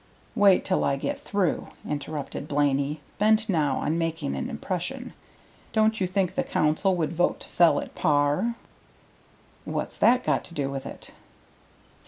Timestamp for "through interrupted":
1.19-2.47